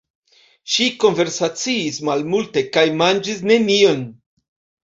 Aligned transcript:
Ŝi 0.75 0.87
konversaciis 1.03 2.01
malmulte 2.09 2.65
kaj 2.79 2.87
manĝis 3.03 3.47
nenion. 3.53 4.03